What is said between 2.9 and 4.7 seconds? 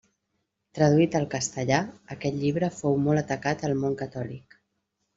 molt atacat al món catòlic.